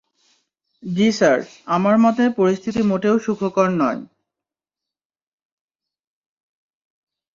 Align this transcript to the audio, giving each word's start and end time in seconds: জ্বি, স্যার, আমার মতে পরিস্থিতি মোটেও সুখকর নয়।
জ্বি, 0.83 1.07
স্যার, 1.11 1.39
আমার 1.65 1.95
মতে 1.97 2.23
পরিস্থিতি 2.37 2.81
মোটেও 2.81 3.15
সুখকর 3.19 3.67
নয়। 3.73 4.01